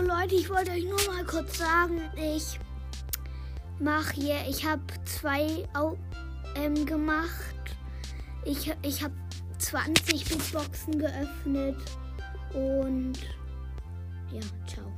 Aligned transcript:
Leute, 0.00 0.34
ich 0.34 0.48
wollte 0.48 0.70
euch 0.70 0.84
nur 0.84 1.00
mal 1.06 1.24
kurz 1.24 1.58
sagen, 1.58 2.00
ich 2.16 2.58
mache 3.78 4.14
hier, 4.14 4.36
ich 4.48 4.64
habe 4.64 4.82
zwei 5.04 5.68
ähm, 6.54 6.86
gemacht. 6.86 7.54
Ich, 8.44 8.72
ich 8.82 9.02
habe 9.02 9.14
20 9.58 10.24
Big 10.24 10.52
Boxen 10.52 10.98
geöffnet 10.98 11.76
und 12.54 13.14
ja. 14.30 14.40
ciao. 14.66 14.91